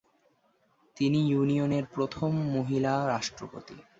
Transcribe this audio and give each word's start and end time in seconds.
তিনি 0.97 1.19
ইউনিয়নের 1.27 1.85
প্রথম 1.85 2.31
মহিলা 2.55 2.93
রাষ্ট্রপতি। 3.07 3.75